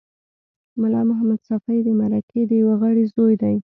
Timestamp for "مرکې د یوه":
2.01-2.75